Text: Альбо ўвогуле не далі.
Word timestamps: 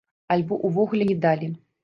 Альбо 0.35 0.57
ўвогуле 0.71 1.03
не 1.11 1.17
далі. 1.29 1.53